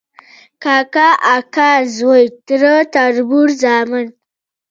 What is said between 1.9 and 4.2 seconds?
زوی، تره، تربور، زامن،